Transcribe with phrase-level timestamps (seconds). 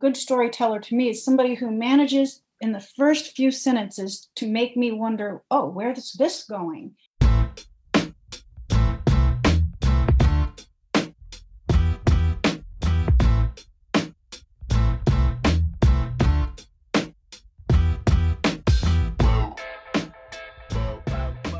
[0.00, 4.74] good storyteller to me is somebody who manages in the first few sentences to make
[4.74, 6.92] me wonder, oh, where is this going?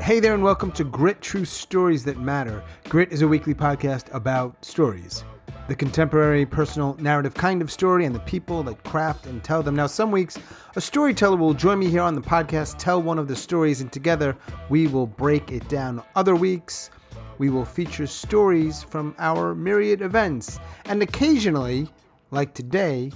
[0.01, 2.63] Hey there, and welcome to Grit True Stories That Matter.
[2.89, 5.23] Grit is a weekly podcast about stories
[5.71, 9.73] the contemporary, personal, narrative kind of story and the people that craft and tell them.
[9.73, 10.37] Now, some weeks,
[10.75, 13.89] a storyteller will join me here on the podcast, tell one of the stories, and
[13.89, 14.35] together
[14.67, 16.03] we will break it down.
[16.13, 16.89] Other weeks,
[17.37, 20.59] we will feature stories from our myriad events.
[20.87, 21.87] And occasionally,
[22.31, 23.09] like today,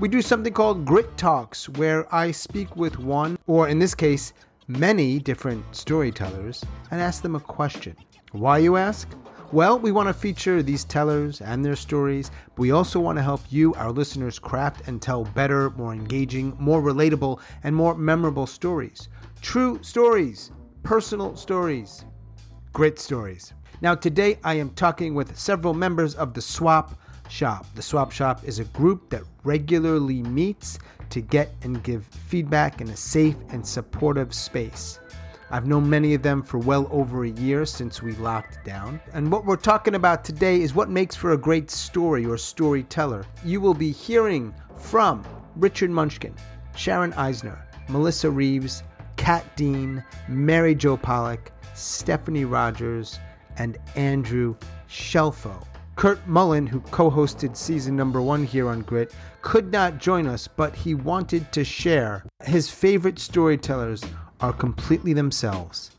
[0.00, 4.32] we do something called Grit Talks, where I speak with one, or in this case,
[4.66, 7.94] many different storytellers and ask them a question.
[8.32, 9.08] Why, you ask?
[9.52, 13.22] Well, we want to feature these tellers and their stories, but we also want to
[13.22, 18.46] help you, our listeners, craft and tell better, more engaging, more relatable, and more memorable
[18.46, 19.08] stories.
[19.42, 20.52] True stories,
[20.84, 22.04] personal stories,
[22.72, 23.52] grit stories.
[23.80, 26.94] Now, today I am talking with several members of the Swap
[27.28, 27.66] Shop.
[27.74, 32.88] The Swap Shop is a group that regularly meets to get and give feedback in
[32.88, 35.00] a safe and supportive space.
[35.52, 39.00] I've known many of them for well over a year since we locked down.
[39.12, 43.26] And what we're talking about today is what makes for a great story or storyteller.
[43.44, 45.24] You will be hearing from
[45.56, 46.34] Richard Munchkin,
[46.76, 48.84] Sharon Eisner, Melissa Reeves,
[49.16, 53.18] Kat Dean, Mary Jo Pollock, Stephanie Rogers,
[53.58, 54.54] and Andrew
[54.88, 55.66] Shelfo.
[55.96, 60.48] Kurt Mullen, who co hosted season number one here on Grit, could not join us,
[60.48, 64.02] but he wanted to share his favorite storytellers
[64.40, 65.92] are completely themselves.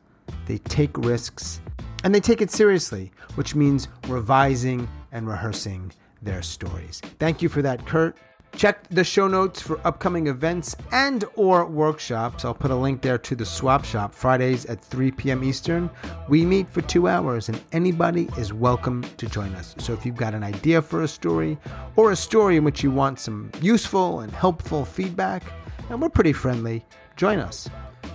[0.46, 1.62] They take risks
[2.04, 7.02] and they take it seriously, which means revising and rehearsing their stories.
[7.20, 8.18] Thank you for that, Kurt.
[8.54, 12.44] Check the show notes for upcoming events and or workshops.
[12.44, 15.42] I'll put a link there to the swap shop Fridays at 3 p.m.
[15.44, 15.90] Eastern.
[16.28, 19.74] We meet for 2 hours and anybody is welcome to join us.
[19.78, 21.58] So if you've got an idea for a story
[21.96, 25.44] or a story in which you want some useful and helpful feedback,
[25.90, 26.86] and we're pretty friendly,
[27.16, 27.70] join us.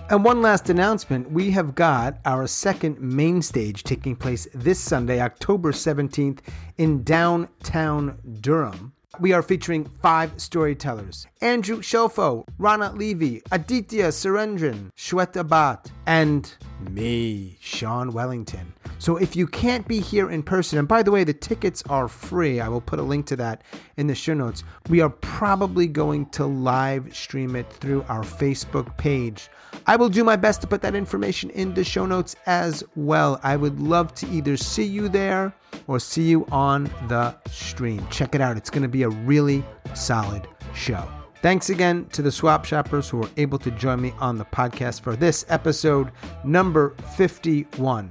[0.09, 5.19] And one last announcement we have got our second main stage taking place this Sunday,
[5.19, 6.39] October 17th,
[6.77, 8.93] in downtown Durham.
[9.19, 16.55] We are featuring five storytellers Andrew Shelfo, Rana Levy, Aditya Surendran, Shweta Bhatt, and
[16.89, 18.75] me, Sean Wellington.
[18.99, 22.07] So if you can't be here in person, and by the way, the tickets are
[22.07, 23.61] free, I will put a link to that
[23.97, 24.63] in the show notes.
[24.89, 29.49] We are probably going to live stream it through our Facebook page.
[29.85, 33.39] I will do my best to put that information in the show notes as well.
[33.43, 35.53] I would love to either see you there
[35.87, 38.05] or see you on the stream.
[38.09, 41.07] Check it out, it's going to be a really solid show.
[41.41, 45.01] Thanks again to the swap shoppers who were able to join me on the podcast
[45.01, 46.11] for this episode
[46.43, 48.09] number 51.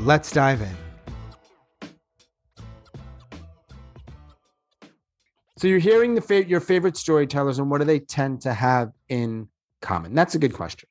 [0.00, 0.76] Let's dive in.
[5.58, 8.92] So you're hearing the fa- your favorite storytellers, and what do they tend to have
[9.08, 9.48] in
[9.80, 10.14] common?
[10.14, 10.88] That's a good question.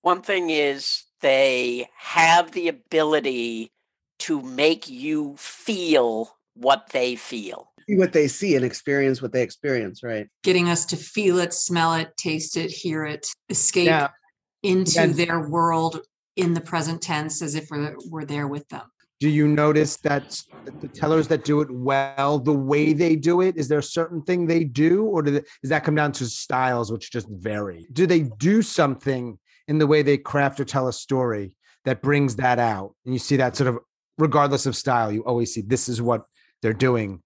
[0.00, 3.72] One thing is they have the ability
[4.20, 7.72] to make you feel what they feel.
[7.88, 10.28] See what they see and experience what they experience, right?
[10.42, 14.08] Getting us to feel it, smell it, taste it, hear it, escape yeah.
[14.62, 16.00] into and their world
[16.36, 18.82] in the present tense as if we're, we're there with them.
[19.18, 20.38] Do you notice that
[20.80, 24.20] the tellers that do it well, the way they do it, is there a certain
[24.22, 27.86] thing they do, or do they, does that come down to styles, which just vary?
[27.92, 29.38] Do they do something
[29.68, 32.94] in the way they craft or tell a story that brings that out?
[33.06, 33.78] And you see that sort of,
[34.18, 36.26] regardless of style, you always see this is what
[36.60, 37.22] they're doing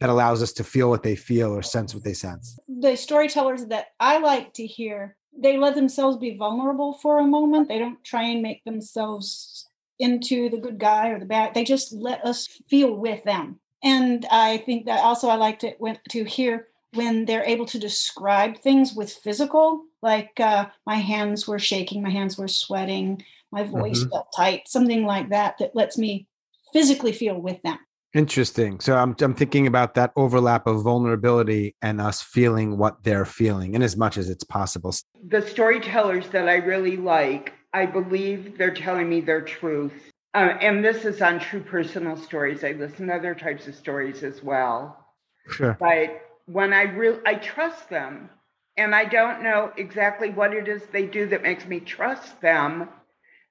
[0.00, 2.58] that allows us to feel what they feel or sense what they sense.
[2.66, 7.68] The storytellers that I like to hear, they let themselves be vulnerable for a moment.
[7.68, 11.54] They don't try and make themselves into the good guy or the bad.
[11.54, 13.60] They just let us feel with them.
[13.82, 15.74] And I think that also I like to
[16.10, 21.58] to hear when they're able to describe things with physical, like uh, my hands were
[21.58, 24.10] shaking, my hands were sweating, my voice mm-hmm.
[24.10, 26.26] felt tight, something like that, that lets me
[26.72, 27.78] physically feel with them.
[28.14, 28.78] Interesting.
[28.80, 33.74] So I'm I'm thinking about that overlap of vulnerability and us feeling what they're feeling
[33.74, 34.94] in as much as it's possible.
[35.28, 39.92] The storytellers that I really like, I believe they're telling me their truth.
[40.34, 42.64] Uh, and this is on true personal stories.
[42.64, 45.06] I listen to other types of stories as well.
[45.48, 45.76] Sure.
[45.80, 48.28] But when I really I trust them
[48.76, 52.90] and I don't know exactly what it is they do that makes me trust them,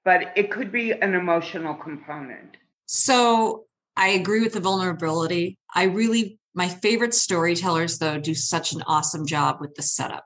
[0.05, 2.57] but it could be an emotional component.
[2.85, 3.65] So
[3.95, 5.57] I agree with the vulnerability.
[5.73, 10.25] I really My favorite storytellers, though, do such an awesome job with the setup.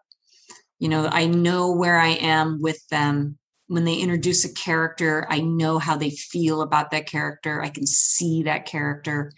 [0.80, 5.42] You know, I know where I am with them when they introduce a character, I
[5.42, 7.64] know how they feel about that character.
[7.64, 9.32] I can see that character.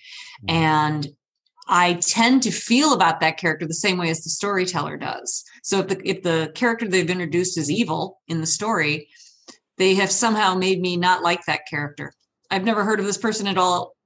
[0.44, 0.56] Mm-hmm.
[0.56, 1.08] And
[1.70, 5.44] I tend to feel about that character the same way as the storyteller does.
[5.64, 9.10] So if the if the character they've introduced is evil in the story,
[9.78, 12.14] they have somehow made me not like that character.
[12.50, 13.97] I've never heard of this person at all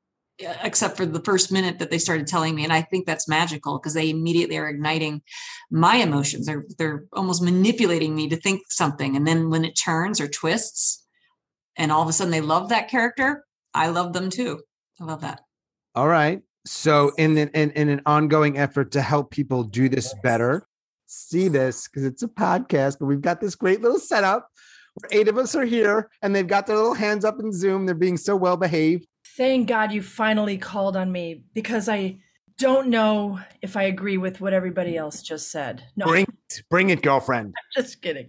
[0.46, 3.28] Uh, except for the first minute that they started telling me and i think that's
[3.28, 5.22] magical because they immediately are igniting
[5.70, 6.46] my emotions.
[6.46, 11.06] They're they're almost manipulating me to think something and then when it turns or twists
[11.78, 14.62] and all of a sudden they love that character i love them too.
[15.00, 15.42] I love that.
[15.96, 16.42] All right.
[16.66, 20.68] So in an, in, in an ongoing effort to help people do this better
[21.08, 24.48] see this because it's a podcast but we've got this great little setup
[24.94, 27.86] where eight of us are here and they've got their little hands up in zoom.
[27.86, 29.08] They're being so well behaved
[29.38, 32.18] Thank God you finally called on me because I
[32.58, 35.84] don't know if I agree with what everybody else just said.
[35.96, 37.54] No, bring it, bring it girlfriend.
[37.76, 38.28] just kidding.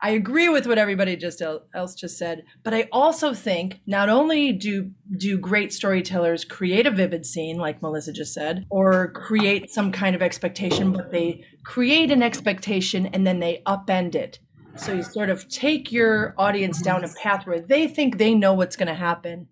[0.00, 4.52] I agree with what everybody just else just said, but I also think not only
[4.52, 9.90] do do great storytellers create a vivid scene like Melissa just said or create some
[9.90, 14.40] kind of expectation, but they create an expectation and then they upend it.
[14.76, 18.52] So you sort of take your audience down a path where they think they know
[18.52, 19.48] what's going to happen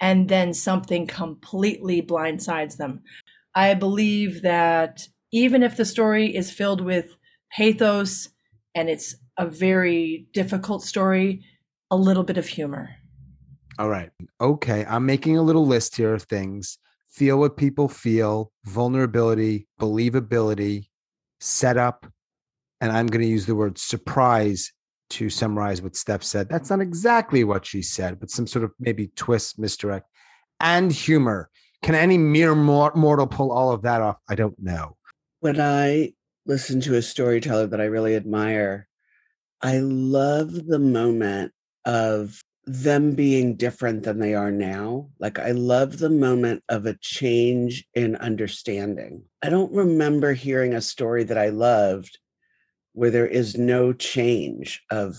[0.00, 3.02] and then something completely blindsides them.
[3.54, 7.16] I believe that even if the story is filled with
[7.52, 8.28] pathos
[8.74, 11.44] and it's a very difficult story,
[11.90, 12.90] a little bit of humor.
[13.78, 14.10] All right.
[14.40, 14.84] Okay.
[14.86, 20.88] I'm making a little list here of things feel what people feel, vulnerability, believability,
[21.40, 22.06] setup,
[22.80, 24.72] and I'm going to use the word surprise
[25.10, 26.48] to summarize what Steph said.
[26.48, 30.08] That's not exactly what she said, but some sort of maybe twist, misdirect,
[30.60, 31.50] and humor.
[31.82, 34.16] Can any mere mortal pull all of that off?
[34.28, 34.96] I don't know.
[35.40, 36.12] When I
[36.46, 38.86] listen to a storyteller that I really admire,
[39.62, 41.52] I love the moment
[41.84, 45.08] of them being different than they are now.
[45.18, 49.22] Like, I love the moment of a change in understanding.
[49.42, 52.18] I don't remember hearing a story that I loved
[52.92, 55.16] where there is no change of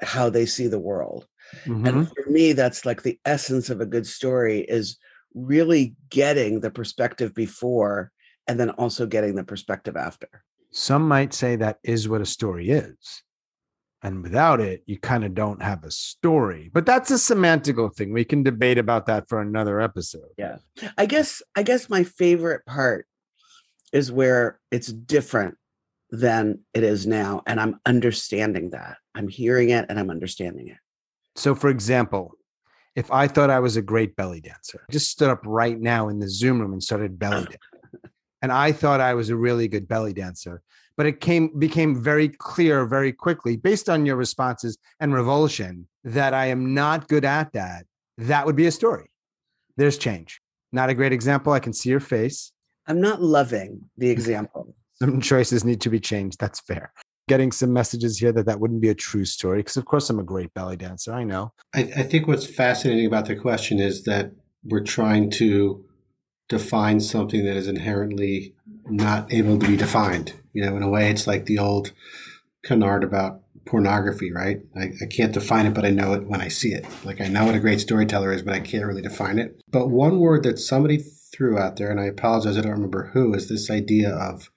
[0.00, 1.26] how they see the world.
[1.64, 1.86] Mm-hmm.
[1.86, 4.98] And for me, that's like the essence of a good story is
[5.34, 8.12] really getting the perspective before
[8.46, 10.28] and then also getting the perspective after.
[10.70, 13.22] Some might say that is what a story is.
[14.02, 16.70] And without it, you kind of don't have a story.
[16.72, 18.12] But that's a semantical thing.
[18.12, 20.28] We can debate about that for another episode.
[20.36, 20.58] Yeah.
[20.98, 23.06] I guess I guess my favorite part
[23.94, 25.56] is where it's different
[26.18, 27.42] than it is now.
[27.46, 28.96] And I'm understanding that.
[29.14, 30.78] I'm hearing it and I'm understanding it.
[31.36, 32.32] So, for example,
[32.94, 36.08] if I thought I was a great belly dancer, I just stood up right now
[36.08, 37.58] in the Zoom room and started belly dancing.
[38.42, 40.62] and I thought I was a really good belly dancer.
[40.96, 46.34] But it came became very clear very quickly, based on your responses and revulsion, that
[46.34, 47.86] I am not good at that.
[48.16, 49.10] That would be a story.
[49.76, 50.40] There's change.
[50.70, 51.52] Not a great example.
[51.52, 52.52] I can see your face.
[52.86, 56.38] I'm not loving the example some choices need to be changed.
[56.40, 56.92] That's fair.
[57.28, 60.18] Getting some messages here that that wouldn't be a true story because, of course, I'm
[60.18, 61.12] a great belly dancer.
[61.12, 61.52] I know.
[61.74, 64.32] I, I think what's fascinating about the question is that
[64.62, 65.84] we're trying to
[66.48, 68.54] define something that is inherently
[68.86, 70.34] not able to be defined.
[70.52, 71.92] You know, in a way, it's like the old
[72.62, 74.60] canard about pornography, right?
[74.76, 76.84] I, I, can't define it, but I know it when I see it.
[77.04, 79.60] Like I know what a great storyteller is, but I can't really define it.
[79.70, 83.34] But one word that somebody threw out there, and I apologize, I don't remember who,
[83.34, 84.50] is this idea of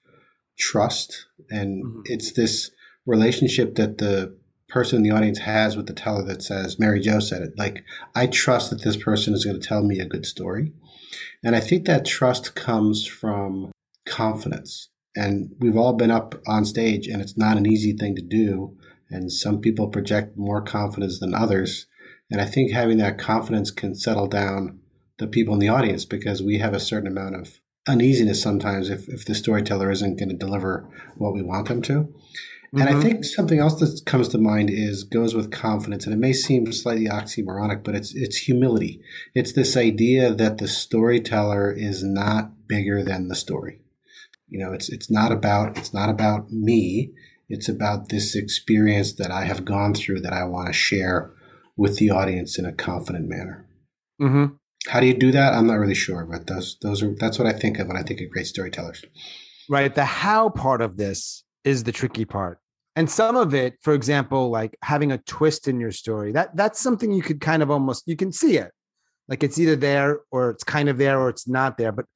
[0.58, 1.26] trust.
[1.50, 2.00] And mm-hmm.
[2.04, 2.70] it's this
[3.06, 4.36] relationship that the
[4.68, 7.84] person in the audience has with the teller that says, Mary Jo said it, like,
[8.14, 10.72] I trust that this person is going to tell me a good story.
[11.42, 13.72] And I think that trust comes from
[14.06, 14.90] confidence.
[15.16, 18.76] And we've all been up on stage, and it's not an easy thing to do.
[19.10, 21.86] And some people project more confidence than others.
[22.30, 24.80] And I think having that confidence can settle down
[25.18, 29.08] the people in the audience because we have a certain amount of uneasiness sometimes if,
[29.08, 31.92] if the storyteller isn't going to deliver what we want them to.
[32.74, 32.80] Mm-hmm.
[32.80, 33.02] And I mm-hmm.
[33.02, 36.70] think something else that comes to mind is goes with confidence, and it may seem
[36.70, 39.00] slightly oxymoronic, but it's it's humility.
[39.34, 43.80] It's this idea that the storyteller is not bigger than the story.
[44.48, 47.12] You know, it's it's not about it's not about me.
[47.48, 51.30] It's about this experience that I have gone through that I want to share
[51.74, 53.66] with the audience in a confident manner.
[54.20, 54.56] Mm-hmm.
[54.86, 55.54] How do you do that?
[55.54, 58.02] I'm not really sure, but those those are that's what I think of when I
[58.02, 59.04] think of great storytellers.
[59.68, 59.94] Right.
[59.94, 62.60] The how part of this is the tricky part.
[62.96, 66.80] And some of it, for example, like having a twist in your story, that that's
[66.80, 68.72] something you could kind of almost you can see it.
[69.28, 71.92] Like it's either there or it's kind of there or it's not there.
[71.92, 72.06] But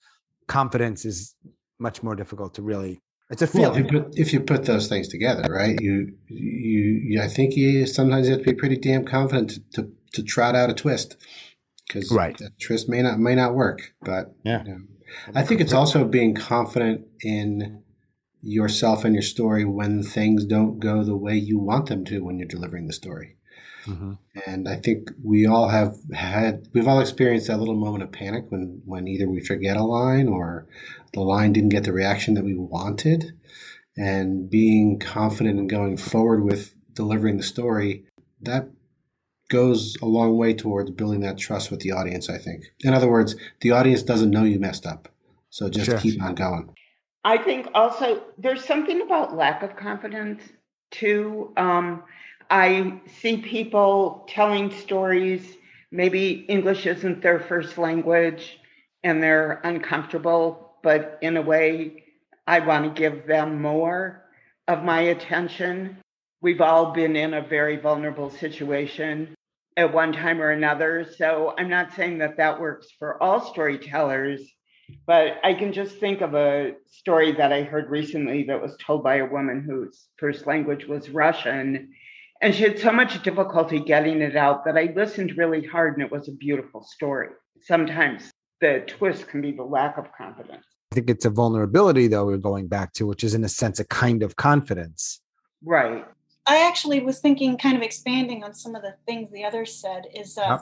[0.48, 1.34] confidence is
[1.78, 3.00] much more difficult to really.
[3.30, 5.80] It's a Well, if you, put, if you put those things together, right?
[5.80, 9.82] You, you, you I think you sometimes you have to be pretty damn confident to,
[9.82, 11.16] to, to trot out a twist
[11.92, 12.36] because Right.
[12.38, 13.94] that twist may not may not work.
[14.02, 14.64] But Yeah.
[14.64, 14.80] you know,
[15.34, 17.82] I think it's also being confident in
[18.42, 22.38] yourself and your story when things don't go the way you want them to when
[22.38, 23.36] you're delivering the story.
[23.84, 24.18] Mhm.
[24.46, 28.46] And I think we all have had, we've all experienced that little moment of panic
[28.50, 30.66] when, when either we forget a line or
[31.12, 33.32] the line didn't get the reaction that we wanted.
[33.96, 38.04] And being confident and going forward with delivering the story,
[38.40, 38.70] that
[39.52, 42.72] goes a long way towards building that trust with the audience, I think.
[42.80, 45.08] In other words, the audience doesn't know you messed up.
[45.50, 45.98] So just Sure.
[45.98, 46.70] keep on going.
[47.22, 50.42] I think also there's something about lack of confidence
[50.90, 51.52] too.
[51.58, 52.02] Um,
[52.50, 55.56] I see people telling stories,
[55.90, 58.58] maybe English isn't their first language
[59.04, 62.04] and they're uncomfortable, but in a way,
[62.46, 64.24] I want to give them more
[64.66, 65.98] of my attention.
[66.40, 69.34] We've all been in a very vulnerable situation
[69.76, 71.06] at one time or another.
[71.16, 74.40] So I'm not saying that that works for all storytellers,
[75.06, 79.02] but I can just think of a story that I heard recently that was told
[79.02, 81.92] by a woman whose first language was Russian.
[82.40, 86.02] And she had so much difficulty getting it out that I listened really hard and
[86.04, 87.28] it was a beautiful story.
[87.62, 90.64] Sometimes the twist can be the lack of confidence.
[90.92, 93.80] I think it's a vulnerability, though, we're going back to, which is in a sense
[93.80, 95.20] a kind of confidence.
[95.64, 96.04] Right.
[96.46, 100.06] I actually was thinking, kind of expanding on some of the things the others said,
[100.14, 100.58] is uh,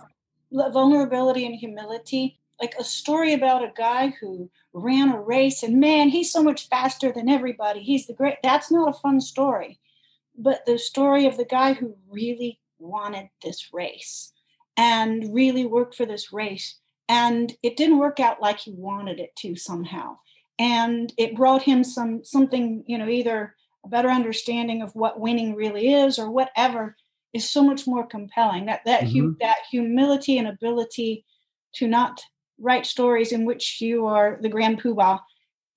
[0.52, 0.72] Yep.
[0.72, 2.38] vulnerability and humility.
[2.60, 6.68] Like a story about a guy who ran a race, and man, he's so much
[6.68, 7.80] faster than everybody.
[7.80, 8.36] He's the great.
[8.42, 9.80] That's not a fun story.
[10.36, 14.32] But the story of the guy who really wanted this race
[14.76, 19.34] and really worked for this race, and it didn't work out like he wanted it
[19.36, 20.18] to somehow.
[20.58, 25.54] And it brought him some something, you know, either a better understanding of what winning
[25.54, 26.96] really is or whatever
[27.32, 29.38] is so much more compelling that that hu- mm-hmm.
[29.40, 31.24] that humility and ability
[31.74, 32.20] to not
[32.58, 35.20] write stories in which you are the grand poobah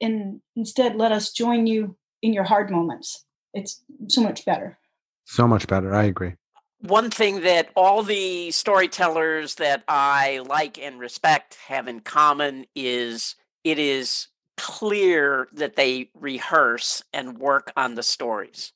[0.01, 4.77] and instead let us join you in your hard moments it's so much better
[5.25, 5.93] So much better.
[5.93, 6.33] I agree.
[6.79, 13.35] One thing that all the storytellers that I like and respect have in common is
[13.63, 18.71] it is clear that they rehearse and work on the stories.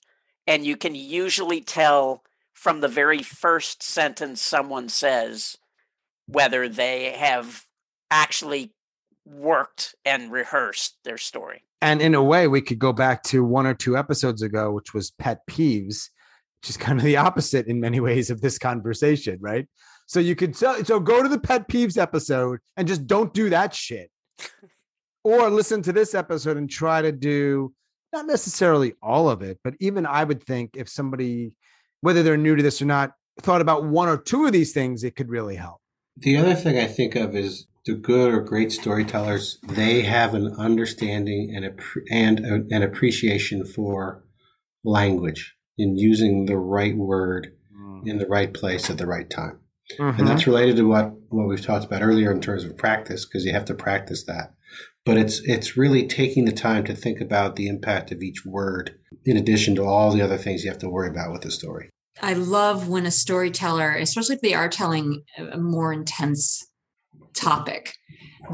[0.46, 5.58] And you can usually tell from the very first sentence someone says
[6.26, 7.66] whether they have
[8.10, 8.74] actually
[9.26, 11.64] worked and rehearsed their story.
[11.82, 14.94] And in a way, we could go back to one or two episodes ago, which
[14.94, 16.10] was pet peeves,
[16.62, 19.68] which is kind of the opposite in many ways of this conversation, right?
[20.08, 23.50] So you could so, so go to the pet peeves episode and just don't do
[23.50, 24.10] that shit.
[25.28, 27.74] or listen to this episode and try to do
[28.14, 31.54] not necessarily all of it, but even I would think if somebody,
[32.02, 35.04] whether they're new to this or not, thought about one or two of these things,
[35.04, 35.80] it could really help.
[36.16, 39.60] The other thing I think of is the good or great storytellers.
[39.64, 41.66] They have an understanding and
[42.10, 44.24] and an appreciation for
[44.84, 47.54] language and using the right word
[48.06, 49.60] in the right place at the right time.
[50.00, 50.20] Mhm.
[50.20, 53.46] And that's related to what what we've talked about earlier in terms of practice because
[53.46, 54.54] you have to practice that.
[55.08, 59.00] But it's it's really taking the time to think about the impact of each word
[59.26, 61.90] in addition to all the other things you have to worry about with the story.
[62.22, 66.68] I love when a storyteller, especially if they are telling a more intense
[67.34, 67.94] topic,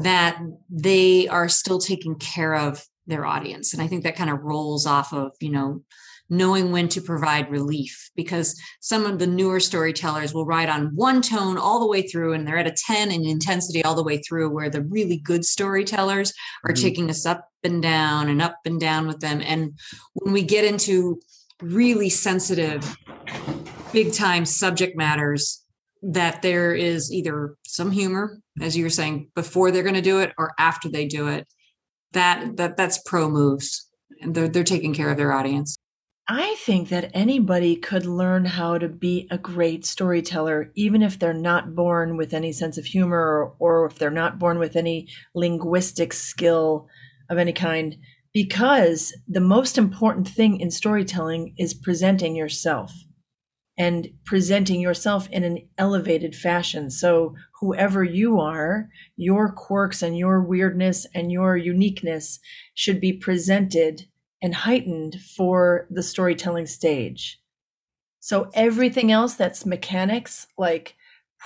[0.02, 0.38] that
[0.70, 3.72] they are still taking care of their audience.
[3.72, 5.82] And I think that kind of rolls off of, you know,
[6.30, 11.20] knowing when to provide relief because some of the newer storytellers will ride on one
[11.20, 14.18] tone all the way through and they're at a 10 in intensity all the way
[14.18, 16.32] through where the really good storytellers
[16.64, 16.80] are Mhm.
[16.80, 19.42] taking us up and down and up and down with them.
[19.42, 19.78] And
[20.14, 21.20] when we get into
[21.62, 22.96] really sensitive
[23.92, 25.62] big time subject matters
[26.02, 30.20] that there is either some humor as you were saying before they're going to do
[30.20, 31.46] it or after they do it
[32.12, 33.88] that that that's pro moves.
[34.20, 35.76] And they're, they're taking care of their audience
[36.26, 41.34] I think that anybody could learn how to be a great storyteller, even if they're
[41.34, 46.14] not born with any sense of humor or, if they're not born with any linguistic
[46.14, 46.88] skill
[47.28, 47.96] of any kind,
[48.32, 52.90] because the most important thing in storytelling is presenting yourself
[53.76, 56.90] and presenting yourself in an elevated fashion.
[56.90, 62.38] So, whoever you are, your quirks and your weirdness and your uniqueness
[62.74, 64.06] should be presented
[64.44, 67.40] and heightened for the storytelling stage.
[68.20, 70.96] So everything else that's mechanics, like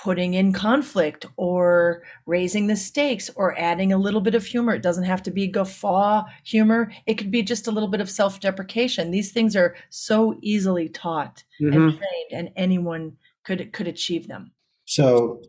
[0.03, 4.75] putting in conflict or raising the stakes or adding a little bit of humor.
[4.75, 6.91] It doesn't have to be guffaw humor.
[7.05, 9.11] It could be just a little bit of self deprecation.
[9.11, 11.73] These things are so easily taught Mhm.
[11.73, 13.15] and trained, and anyone
[13.45, 14.51] could could achieve them.
[14.83, 15.41] So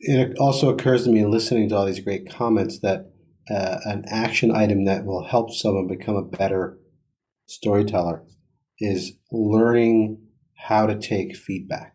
[0.00, 3.12] it also occurs to me in listening to all these great comments that
[3.48, 6.78] uh, an action item that will help someone become a better
[7.46, 8.24] storyteller
[8.78, 10.18] is learning
[10.54, 11.94] how to take feedback.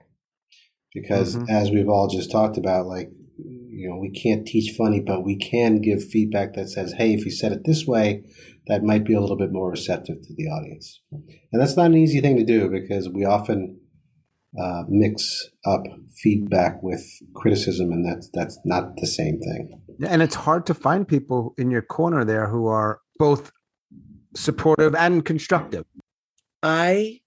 [0.94, 1.50] Because Mhm.
[1.50, 5.36] as we've all just talked about, like, you know, we can't teach funny, but we
[5.36, 8.24] can give feedback that says, hey, if you said it this way,
[8.68, 11.02] that might be a little bit more receptive to the audience.
[11.12, 13.80] And that's not an easy thing to do because we often
[14.58, 15.84] uh, mix up
[16.22, 19.82] feedback with criticism, and that's that's not the same thing.
[20.06, 23.52] And it's hard to find people in your corner there who are both
[24.36, 25.86] supportive and constructive.
[26.64, 27.22] I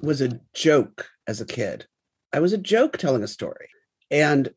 [0.00, 1.86] was a joke as a kid.
[2.32, 3.68] I was a joke telling a story.
[4.10, 4.50] And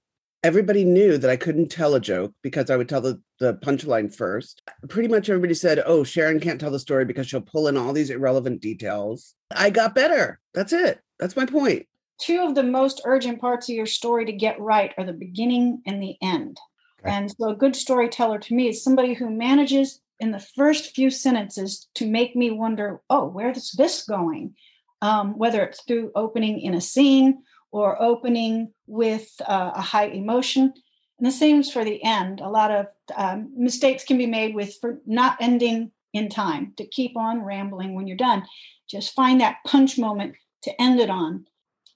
[0.43, 4.13] everybody knew that I couldn't tell a joke because I would tell the, the punchline
[4.13, 4.62] first.
[4.89, 7.93] Pretty much everybody said, Oh, Sharon can't tell the story because she'll pull in all
[7.93, 9.36] these irrelevant details.
[9.55, 10.39] I got better.
[10.53, 11.00] That's it.
[11.20, 11.88] That's my point.
[12.20, 15.82] Two of the most urgent parts of your story to get right are the beginning
[15.86, 16.60] and the end.
[17.01, 17.13] Okay.
[17.13, 21.10] And so a good storyteller to me is somebody who manages in the first few
[21.10, 24.56] sentences to make me wonder, oh, where's this going?
[25.01, 30.74] Um, whether it's through opening in a scene or opening with uh, a high emotion.
[31.18, 32.39] And the same is for the end.
[32.39, 32.86] A lot of
[33.18, 37.94] um, mistakes can be made with for not ending in time to keep on rambling
[37.94, 38.44] when you're done.
[38.88, 41.46] Just find that punch moment to end it on.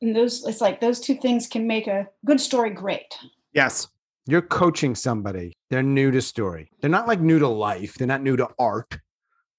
[0.01, 3.17] And those, it's like those two things can make a good story great.
[3.53, 3.87] Yes.
[4.29, 5.53] You're coaching somebody.
[5.69, 6.69] They're new to story.
[6.81, 7.93] They're not like new to life.
[7.93, 8.99] They're not new to art,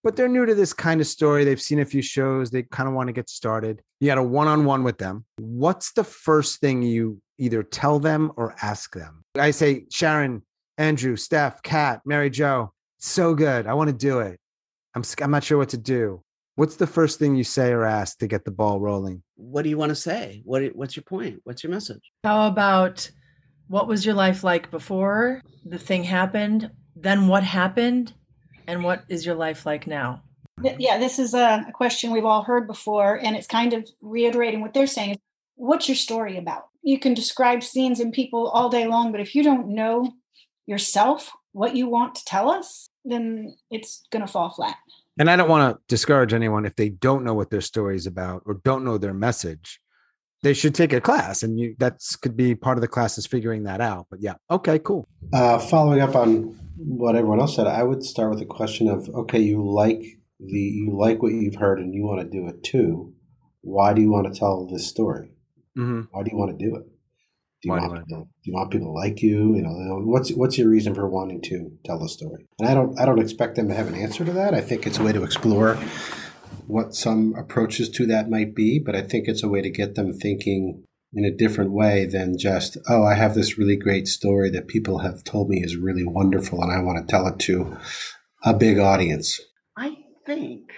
[0.04, 1.44] but they're new to this kind of story.
[1.44, 2.50] They've seen a few shows.
[2.50, 3.80] They kind of want to get started.
[4.00, 5.24] You got a one on one with them.
[5.38, 9.24] What's the first thing you either tell them or ask them?
[9.38, 10.42] I say, Sharon,
[10.76, 13.66] Andrew, Steph, Kat, Mary Jo, so good.
[13.66, 14.38] I want to do it.
[14.94, 16.22] I'm, I'm not sure what to do.
[16.56, 19.22] What's the first thing you say or ask to get the ball rolling?
[19.36, 20.42] What do you want to say?
[20.44, 21.40] What what's your point?
[21.44, 22.02] What's your message?
[22.24, 23.08] How about
[23.68, 26.70] what was your life like before the thing happened?
[26.96, 28.14] Then what happened?
[28.66, 30.22] And what is your life like now?
[30.78, 34.60] Yeah, this is a, a question we've all heard before, and it's kind of reiterating
[34.60, 35.18] what they're saying.
[35.54, 36.64] What's your story about?
[36.82, 40.12] You can describe scenes and people all day long, but if you don't know
[40.66, 44.76] yourself what you want to tell us, then it's going to fall flat.
[45.18, 48.06] And I don't want to discourage anyone if they don't know what their story is
[48.06, 49.80] about or don't know their message.
[50.42, 53.26] They should take a class, and you that's could be part of the class is
[53.26, 54.06] figuring that out.
[54.10, 55.04] But yeah, okay, cool.
[55.32, 59.08] Uh, following up on what everyone else said, I would start with the question of
[59.08, 60.00] okay, you like
[60.38, 63.14] the you like what you've heard and you want to do it too.
[63.62, 65.32] Why do you want to tell this story?
[65.74, 66.84] hmm Why do you want to do it?
[67.60, 69.56] Do you, Why do want I- people, do you want people to like you?
[69.56, 72.46] You know, what's what's your reason for wanting to tell the story?
[72.60, 74.54] And I don't I don't expect them to have an answer to that.
[74.54, 75.76] I think it's a way to explore
[76.68, 79.94] what some approaches to that might be, but I think it's a way to get
[79.94, 84.50] them thinking in a different way than just, oh, I have this really great story
[84.50, 87.78] that people have told me is really wonderful and I want to tell it to
[88.44, 89.40] a big audience.
[89.78, 90.70] I think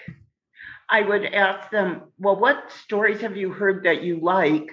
[0.88, 4.70] I would ask them, well, what stories have you heard that you like?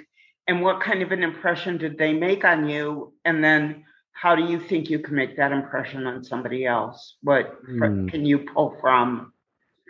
[0.48, 3.14] And what kind of an impression did they make on you?
[3.26, 7.18] And then how do you think you can make that impression on somebody else?
[7.22, 8.08] What Hmm.
[8.08, 9.34] can you pull from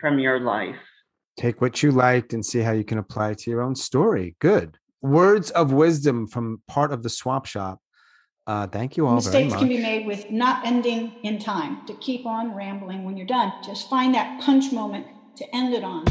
[0.00, 0.80] from your life?
[1.38, 4.34] Take what you liked and see how you can apply it to your own story.
[4.40, 7.78] Good words of wisdom from part of the swap shop.
[8.48, 11.94] Uh, thank you all very Mistakes can be made with not ending in time to
[11.94, 13.52] keep on rambling when you're done.
[13.64, 16.04] Just find that punch moment to end it on.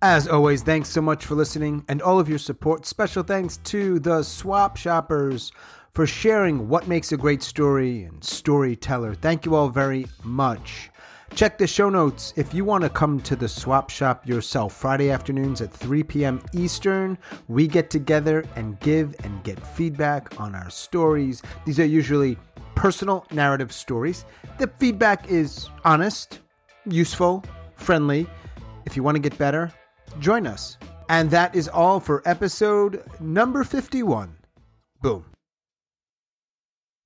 [0.00, 2.86] As always, thanks so much for listening and all of your support.
[2.86, 5.50] Special thanks to the Swap Shoppers
[5.92, 9.16] for sharing what makes a great story and storyteller.
[9.16, 10.90] Thank you all very much.
[11.34, 14.72] Check the show notes if you want to come to the swap shop yourself.
[14.72, 16.40] Friday afternoons at 3 p.m.
[16.54, 21.42] Eastern, we get together and give and get feedback on our stories.
[21.64, 22.38] These are usually
[22.76, 24.24] personal narrative stories.
[24.58, 26.38] The feedback is honest,
[26.86, 28.28] useful, friendly.
[28.86, 29.72] If you want to get better,
[30.18, 30.76] join us.
[31.08, 34.36] And that is all for episode number 51.
[35.00, 35.24] Boom.